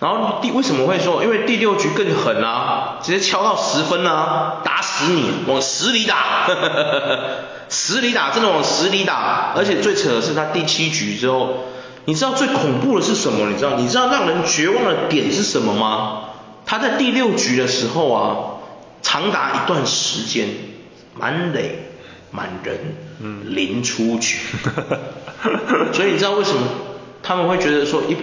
[0.00, 1.22] 然后第为什么会说？
[1.22, 6.48] 因为第六局更狠啊，直接敲到十分啊，打死你，往死里打。
[7.70, 11.64] 死里打，真的往死里打，而且最扯的是他第七局之后，
[12.04, 13.48] 你知道最恐怖的是什么？
[13.48, 13.76] 你知道？
[13.76, 16.24] 你知道让人绝望的点是什么吗？
[16.66, 18.60] 他在第六局的时候啊，
[19.02, 20.48] 长达一段时间
[21.14, 21.90] 满垒
[22.30, 22.78] 满人，
[23.20, 24.38] 嗯，零出局，
[25.92, 26.60] 所以你知道为什么
[27.22, 28.16] 他们会觉得说一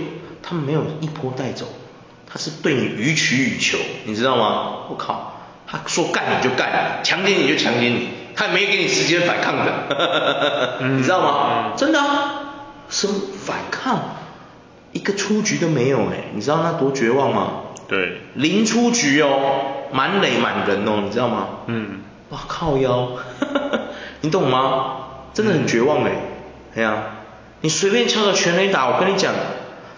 [0.43, 1.65] 他们没有一波带走，
[2.25, 4.85] 他是对你予取予求，你知道吗？
[4.89, 8.09] 我靠，他说干你就干你，强奸你就强奸你。
[8.37, 11.73] 他也没给你时间反抗的，你知道吗？
[11.75, 12.31] 真的啊，
[12.87, 13.99] 什么反抗？
[14.91, 17.47] 一个出局都没有哎，你知道那多绝望吗？
[17.87, 21.47] 对，零出局哦，满垒满人哦，你知道吗？
[21.65, 23.09] 嗯，哇靠腰，
[24.21, 24.97] 你懂吗？
[25.33, 26.11] 真的很绝望哎，
[26.75, 27.03] 哎呀，
[27.61, 29.33] 你随便敲个全垒打，我跟你讲，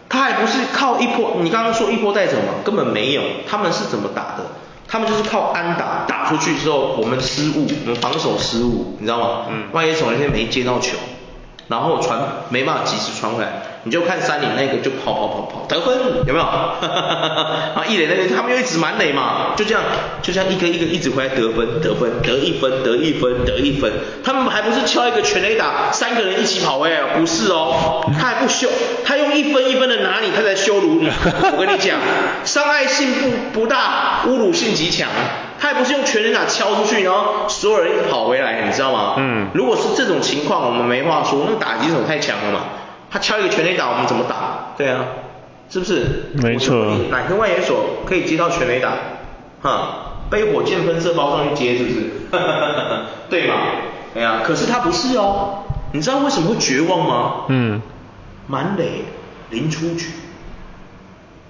[0.08, 2.63] 他还不是靠一波，你刚刚说一波带走嘛？
[2.63, 4.45] 根本没有，他们是怎么打的？
[4.89, 9.45] 他们就是靠安打打出去之后，我们失误，我们防守失误，你知道吗？
[9.52, 9.71] 嗯。
[9.71, 10.97] 外野手那天没接到球，
[11.70, 16.44] 然后传没办法及时传回来，你就看三垒那个就跑跑跑跑得分，有没有？
[16.44, 19.84] 啊一垒那个他们又一直满垒嘛，就这样
[20.24, 23.92] 就这样一个一个一直回来得分得分得一分得一分得一分，
[24.24, 28.68] 他们还不是敲一个全垒打，三个人一起跑哎，不是哦，他还不羞，
[29.06, 31.08] 他用一分一分的拿你，他在羞辱你。
[31.56, 32.00] 我跟你讲，
[32.46, 33.14] 伤害性
[33.54, 35.08] 不不大，侮辱性极强。
[35.60, 39.15] 他也不是用全垒打敲出去，然后所有人一跑回来，你知道吗？
[39.17, 39.50] 嗯。
[39.54, 42.60] 如果是这种情况，我们没话说，那个打击手太强了嘛。
[43.12, 44.74] 他敲一个全垒打，我们怎么打？
[44.78, 45.04] 对啊，
[45.69, 46.32] 是不是？
[46.41, 46.95] 没错。
[47.10, 48.93] 哪个外野手可以接到全垒打？
[49.62, 52.10] 哈，被火箭喷射包上去接，是不是？
[53.30, 53.56] 对嘛？
[54.15, 55.63] 哎呀，可是他不是哦。
[55.91, 57.34] 你知道为什么会绝望吗？
[57.50, 57.82] 嗯。
[58.48, 59.06] 满垒，
[59.50, 60.06] 零出局。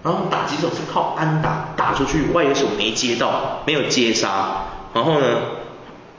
[0.04, 5.26] 然后打击手是靠安打打出去，外野手没接到，没有接杀，然后呢，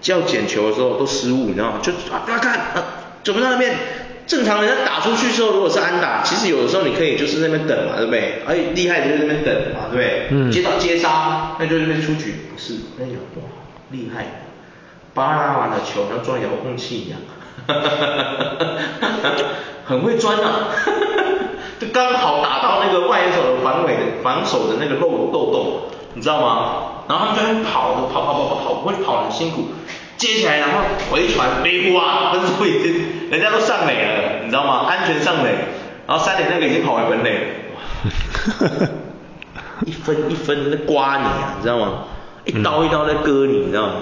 [0.00, 1.78] 叫捡球的时候都失误，你知道吗？
[1.82, 2.84] 就啊，大家看，啊，
[3.24, 3.74] 怎么在那边？
[4.26, 8.42] 正常人家打出去之后，如果是安打，其实有的时候你可以就是那边等嘛，对不对？
[8.46, 10.26] 哎，厉害的就在那边等嘛，对不对？
[10.30, 10.50] 嗯。
[10.52, 12.76] 接到接杀，那就那边出局，不是？
[12.96, 13.42] 那有哇，
[13.90, 14.44] 厉害，
[15.14, 17.18] 巴拉完的球像装遥控器一样，
[19.84, 20.68] 很会钻啊。
[21.80, 25.80] 就刚好打到那个外野手的防尾的防守的那个漏漏洞，
[26.12, 26.72] 你知道吗？
[27.08, 29.64] 然后他们就在跑，跑跑跑跑跑，会跑很辛苦，
[30.18, 34.84] 接起来然后回传飞哇，分数已经人家都上垒了，你知道吗？
[34.86, 35.54] 安全上垒，
[36.06, 38.88] 然后三垒那个已经跑回本垒了，
[39.86, 42.04] 一分一分在刮你啊，你知道吗？
[42.44, 43.92] 一刀一刀在割你，你知道吗？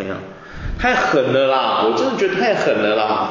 [0.00, 0.14] 哎呀，
[0.80, 3.28] 太狠了啦，我真的觉得太狠了啦。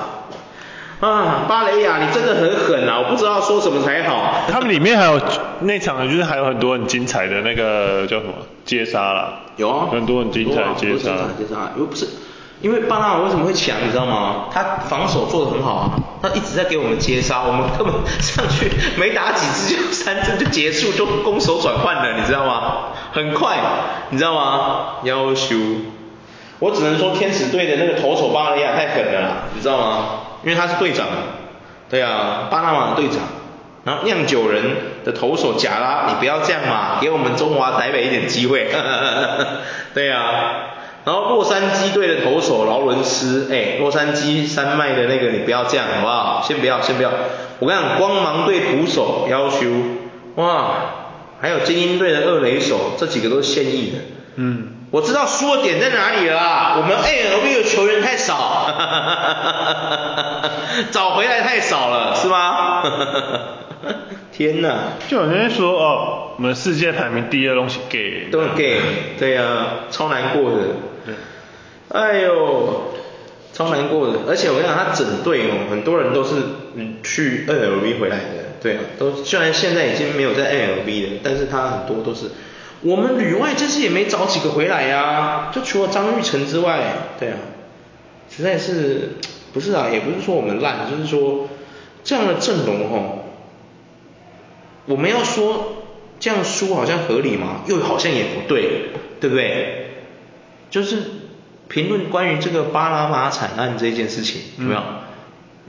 [1.01, 2.99] 啊，巴雷亚，你真的很狠啊！
[2.99, 4.45] 我不知道说什么才好。
[4.47, 5.19] 他们里面还有
[5.60, 9.34] 那场，就是还有很多很精彩的那个叫什么接杀啦。
[9.58, 11.12] 有啊，很多很精彩的接杀。
[11.38, 12.08] 接杀，因为不是，
[12.62, 14.45] 因为巴拿马为什么会强，你知道吗？
[14.51, 22.77] 他防守做得很好啊，他一直在给我们接杀，我们根本上去没打几次就三针就结束，就攻守转换了，你知道吗？
[23.12, 23.58] 很快，
[24.12, 24.86] 你知道吗？
[25.03, 25.55] 要修，
[26.60, 30.05] 我只能说天使队的那个投手巴雷亚太狠了啦，你知道吗？
[30.45, 31.08] 因为他是队长，
[31.89, 33.17] 对啊，巴拿马的队长，
[33.84, 34.63] 然后酿酒人
[35.03, 38.69] 的投手贾拉，你不要这样嘛，给我们中华台北一点机会，
[39.95, 40.21] 对啊，
[41.03, 46.43] 然后洛杉矶队的投手劳伦斯，哎，洛杉矶山脉的那个你不要这样好不好？
[46.47, 47.12] 先不要，先不要，
[47.60, 49.65] 我跟你讲，光芒队捕手要求，
[50.36, 50.75] 哇，
[51.41, 53.97] 还有精英队的二垒手，这几个都是现役的，
[54.36, 54.67] 嗯。
[54.91, 58.65] 我知道输的点在哪里了啦，我们 ALB 的球员太少，
[60.92, 62.84] 找回来太少了， 是吗？
[64.32, 64.94] 天哪！
[65.08, 68.82] 就有人说哦，我们世界排名第二东西 gay，都是 gay，
[69.18, 70.58] 对呀、啊，超难过的。
[71.90, 72.92] 哎呦，
[73.54, 76.36] 超难过的，而且我跟你讲，他整队哦，很多人都是
[76.76, 82.26] 嗯去 NLB 回来的，对啊，都虽然现在已经没有在 NLB 了，但是他很多都是。
[82.82, 86.80] 我们旅外这次也没找几个回来呀、啊，就除了张玉成之外，
[87.18, 87.38] 对啊，
[88.30, 89.12] 实在是
[89.56, 89.88] 不是啊？
[89.89, 91.48] 也不是说我们烂，就是说
[92.04, 93.24] 这样的阵容吼，
[94.86, 95.78] 我们要说
[96.20, 97.62] 这样输好像合理吗？
[97.65, 98.89] 又好像也不对，
[99.22, 100.02] 对不对？
[100.70, 101.04] 就是
[101.70, 104.80] 评论关于这个巴拿马惨案这件事情，有没有？
[104.82, 104.86] 嗯、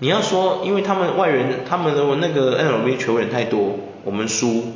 [0.00, 4.72] 你要说，因为他们外援，他们的那个 MLB 球员太多，我们输，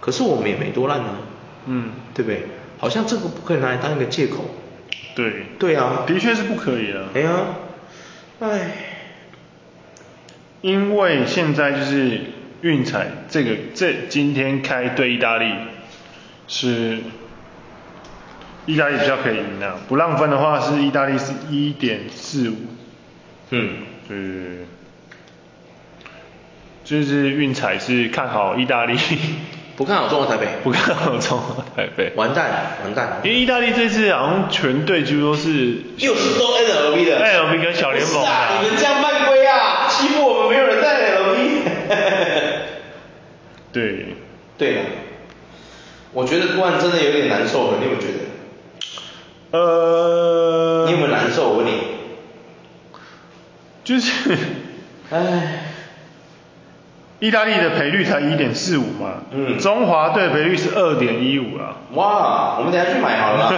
[0.00, 1.16] 可是我们也没多烂啊。
[1.64, 2.42] 嗯，对不对？
[2.78, 4.44] 好像这个不可以拿来当一个借口。
[5.16, 5.46] 对。
[5.58, 6.04] 对啊。
[6.06, 7.08] 的确是不可以啊。
[7.14, 7.30] 哎呀，
[8.40, 8.70] 哎。
[10.60, 12.20] 因为现在就是
[12.62, 15.52] 运彩这个这今天开对意大利
[16.48, 17.00] 是
[18.64, 22.56] 意大利比较可以赢啊，不让分的话是意大利是一点四五。
[23.50, 23.70] 嗯。
[24.08, 24.66] 对对对。
[26.82, 28.96] 就是运彩是看好意大利。
[29.76, 33.20] 不看好中华台北，不看好中华台北，完蛋，完蛋。
[33.24, 38.60] 因为意大利这次好像全队几乎都是，又是都 N L B 的，N L B 跟小联盟啊。
[38.62, 41.40] 你们这样犯规啊，欺负我们没有人带 N L B。
[43.72, 44.14] 对。
[44.56, 44.84] 对啊。
[46.12, 48.06] 我觉得突然真的有点难受了，你有没有觉
[49.50, 49.58] 得？
[49.58, 50.84] 呃。
[50.86, 51.48] 你有没有难受？
[51.48, 51.72] 我问你。
[53.82, 54.12] 就是，
[55.10, 55.73] 唉。
[57.20, 61.76] 意大利的赔率才一点四五嘛，嗯，中华队赔率是二点一五啊。
[61.92, 63.52] 哇，我们等下去买好了，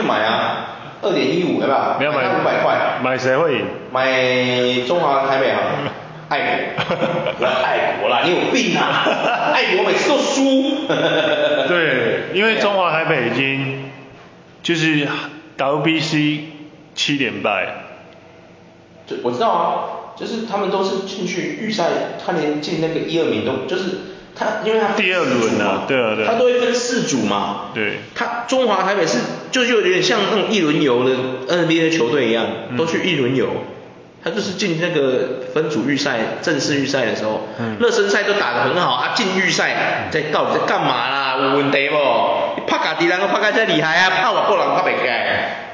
[0.00, 0.66] 去买啊，
[1.02, 1.96] 二点一五，要不要？
[1.98, 2.98] 你要买五百块。
[3.02, 3.64] 买谁会赢？
[3.92, 5.92] 买中华台北好了，
[6.30, 6.40] 爱
[6.78, 9.04] 国，爱国啦，你有病啊！
[9.52, 10.86] 爱国每次都输。
[11.68, 13.90] 对，因为中华台北已经
[14.62, 15.06] 就是
[15.58, 16.40] WBC
[16.94, 17.66] 七连败。
[19.06, 19.97] 这我知道啊。
[20.18, 21.86] 就是他们都是进去预赛，
[22.24, 23.84] 他连进那个一二名都就是
[24.34, 29.18] 他，因为他第二轮啊，对啊对，他都会分四组嘛，对，他中华台北是
[29.50, 31.14] 就就有点像那种一轮游的
[31.48, 33.46] NBA 球队一样，都去一轮游。
[33.46, 33.74] 嗯
[34.20, 37.46] 他就是进那个分组预赛、正式预赛的时候，
[37.78, 41.36] 热身赛都打得很好啊，进预赛在到底在干嘛啦？
[41.40, 41.96] 有问题不？
[42.66, 45.08] 拍家己人都拍甲遮厉害啊，拍外国人拍袂起，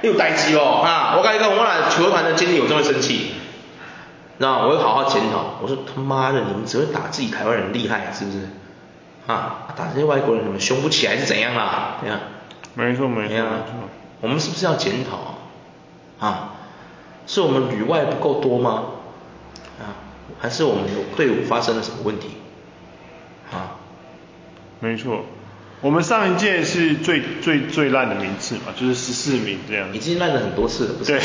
[0.02, 1.14] 你有代志哦啊！
[1.16, 3.32] 我跟你讲，我若球团的经理有这么生气，
[4.38, 5.56] 那我会好好检讨。
[5.62, 8.48] 我说他妈的，你们只会打自己台湾人厉害是不是？
[9.26, 11.96] 啊，打这些外国人你们凶不起来是怎样啦？
[12.00, 12.20] 怎样？
[12.74, 13.36] 没错没错。
[14.20, 15.16] 我们是不是要检讨
[16.18, 16.28] 啊？
[16.28, 16.50] 啊？
[17.26, 18.84] 是我们旅外不够多吗？
[19.80, 19.96] 啊，
[20.38, 22.36] 还是我们有队伍发生了什么问题？
[23.52, 23.76] 啊，
[24.80, 25.24] 没错，
[25.80, 29.88] 我们上一届是最最最烂的名次嘛，就是十四名这样。
[29.92, 31.12] 已经烂了很多次了，不是？
[31.12, 31.20] 对。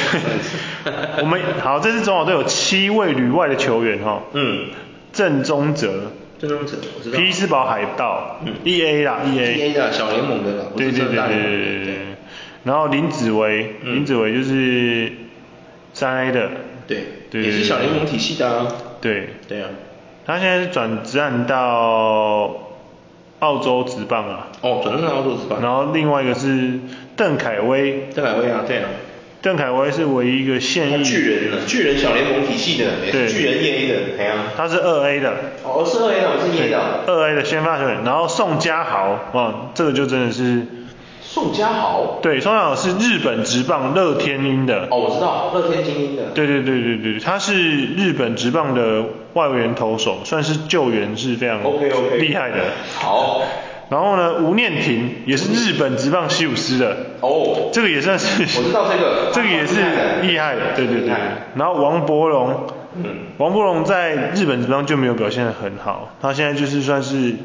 [1.24, 4.24] 我们好，这次中华队有七位旅外的球员哈。
[4.34, 4.68] 嗯。
[5.14, 6.12] 郑宗哲。
[6.40, 7.18] 郑宗哲，我知道。
[7.18, 8.40] 匹兹堡海盗。
[8.46, 8.54] 嗯。
[8.64, 9.54] E A 啦，E A。
[9.56, 10.66] E A 的小联盟的啦。
[10.76, 11.96] 对对对对对对对。
[12.64, 15.12] 然后林子维，林子维就是。
[15.92, 16.52] 三 A 的，
[16.88, 18.68] 对，对，也是小联盟体系的啊。
[19.02, 19.70] 对，对啊。
[20.24, 22.69] 他现在是转战到
[23.40, 24.48] 澳洲职棒啊。
[24.62, 25.62] 哦，准的是澳洲职棒。
[25.62, 26.80] 然后另外一个是
[27.16, 28.10] 邓凯威。
[28.16, 28.90] 邓凯威啊，对啊。
[29.42, 31.04] 邓凯威是唯一一个现役。
[31.04, 34.36] 巨人的，巨人小联盟体系的，也是巨人一 A 的，对啊。
[34.58, 35.34] 他是二 A 的。
[35.64, 36.80] 哦，是二 A 的，我是一 A 的。
[37.08, 40.66] 二 A 的先发球员，然后宋家豪，哇，这个就真的是。
[41.32, 44.88] 宋家豪，对，宋家豪是日本职棒乐天鹰的。
[44.90, 46.32] 哦，我知道，乐天精英的。
[46.34, 52.58] 对对对对对，他是日本职棒的外援投手，算是救援是非常 OK OK 厉害的。
[52.96, 53.44] 好。
[53.92, 56.98] 然后呢，吴念婷也是日本职棒西武狮的。
[57.22, 57.70] 哦。
[57.72, 58.42] 这个也算是。
[58.60, 59.30] 我知道这个。
[59.32, 59.76] 这个也是
[60.24, 61.14] 厉害的，对对对。
[61.54, 62.64] 然后王柏融，
[62.96, 63.06] 嗯，
[63.38, 67.36] 王柏融在日本职棒就没有表现得很好，他现在就是算是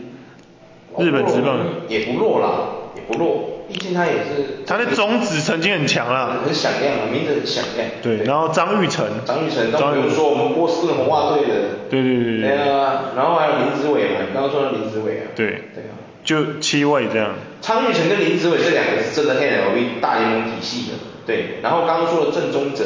[0.97, 2.49] 日本职棒也不弱啦，
[2.97, 3.51] 也不弱。
[3.75, 7.89] 毕竟他也是，他的种子曾经很强啊，很响亮啊，名字很响亮。
[8.01, 11.55] 对，然后张玉成，张玉成，都比如说我们波士顿红袜队的，
[11.91, 12.51] 对对对对。
[12.53, 15.35] 啊，然后还有林子伟嘛，你刚刚说的林子伟啊。
[15.35, 15.47] 对。
[15.75, 15.99] 对啊。
[16.23, 17.35] 就七位这样。
[17.61, 21.59] 张玉成跟林子伟这两个是真的 MLB 大联盟体系的，对。
[21.61, 22.85] 然后刚刚说的郑宗哲，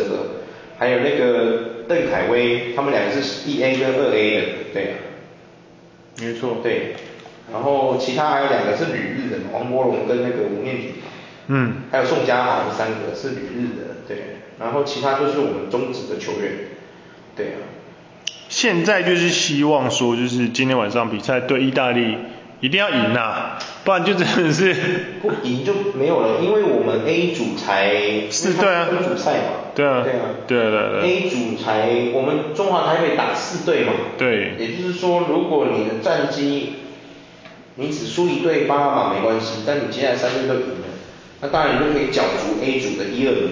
[0.78, 4.94] 还有那个邓凯威，他们两个是一 A 跟二 A 的，对啊。
[6.20, 6.56] 没错。
[6.62, 6.96] 对。
[7.52, 10.92] 然后其他还有两个是旅日的，王柏融跟那个吴念庭，
[11.48, 14.38] 嗯，还有宋佳豪，这三个是旅日的，对。
[14.60, 16.52] 然后其他就是我们中职的球员，
[17.36, 17.58] 对啊。
[18.48, 22.16] 现在就是希望说，就是今天晚上比赛对意大利
[22.60, 24.74] 一定要赢啊，不然就真的是
[25.22, 31.04] 不赢就没有了，因为我们 A 组才是对啊，分组赛嘛，对啊，对啊，对啊对啊。
[31.04, 34.54] A 组才我们中华台北打四队嘛，对。
[34.58, 36.72] 也就是说，如果你的战绩
[37.78, 40.86] 你只输一队八码没关系，但你接下来三队都赢了，
[41.40, 43.50] 那当然你就可以角逐 A 组的一二名。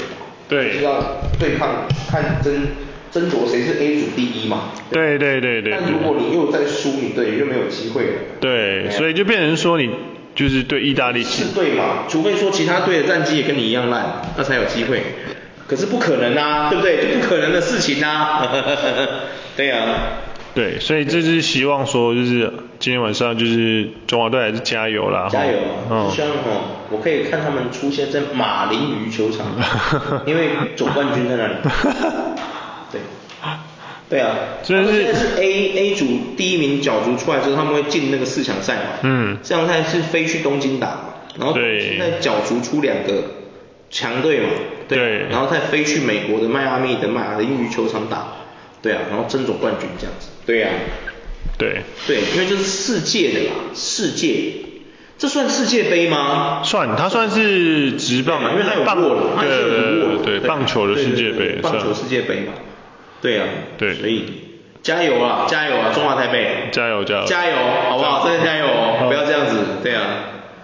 [0.49, 0.75] 对。
[0.75, 2.67] 就要对抗，看争
[3.13, 4.73] 争夺谁是 A 组第一嘛。
[4.91, 5.71] 对对对对。
[5.71, 8.13] 但如果你又再输一队，你就没有机会了。
[8.41, 9.89] 对，所以就变成说你
[10.35, 11.23] 就是对意大利。
[11.23, 15.03] 四队嘛，除非说其他队的战绩也跟你一样烂，那才有机会。
[15.69, 16.97] 可是不可能啊，对不对？
[16.97, 18.45] 就不可能的事情啊。
[19.57, 19.95] 对呀、啊。
[20.57, 25.53] 对，所以这是希望说，就是今天晚上就是中华队还是加油啦，加油
[26.11, 29.47] 希望哦，我可以看他们出现在马林鱼球场，
[30.25, 31.55] 因为总冠军在那里。
[32.91, 33.01] 对，
[34.09, 36.07] 对啊，所以是现在是 A A 组
[36.39, 38.83] 第一名角逐出来之后，他们会进那个四强赛嘛。
[39.03, 39.37] 嗯。
[39.43, 41.01] 四强赛是飞去东京打嘛，
[41.39, 43.25] 然后现在角逐出两个
[43.91, 44.49] 强队嘛，
[44.89, 48.29] 对，对，然后再飞去美国的迈阿密的马林鱼球场打。
[48.81, 50.29] 对啊，然后争总冠军这样子。
[50.47, 50.79] 对呀、啊。
[51.59, 51.83] 对。
[52.07, 54.53] 对，因为这是世界的啦，世界，
[55.19, 56.63] 这算世界杯吗？
[56.65, 62.53] 算，它算是直棒嘛，因为它有棒过了，对对对对，对，棒球的世界杯，棒球世界杯嘛。
[63.21, 63.77] 对呀、啊。
[63.79, 63.95] 对。
[63.95, 64.25] 所以
[64.83, 66.69] 加油啊，加油啊，中华台北。
[66.71, 67.25] 加油加油。
[67.27, 67.57] 加油，
[67.89, 68.29] 好不好？
[68.29, 70.03] 真的加油哦，不要这样子，对啊。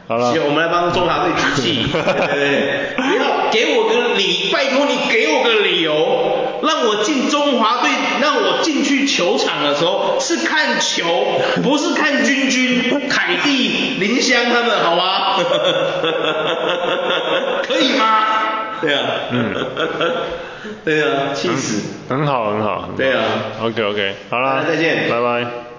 [0.07, 0.33] 好了。
[0.33, 6.42] 行，我们来帮中华队举气， 对对对，不要给我个理，拜托你给我个理由。
[6.63, 11.05] 让我进中华队，让我进去球场的时候是看球，
[11.63, 15.37] 不是看君君、凯蒂、林香他们，好吗？
[17.67, 18.25] 可以吗？
[18.81, 19.01] 对啊，
[19.31, 19.55] 嗯，
[20.85, 23.23] 对啊，气死，很好很好，对啊，
[23.61, 25.72] 嗯，OK OK，好啦，再见，拜拜。